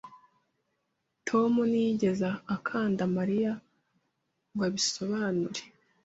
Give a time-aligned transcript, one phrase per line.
[1.27, 3.53] Tom ntiyigeze akanda Mariya
[4.51, 5.61] ngo abisobanure.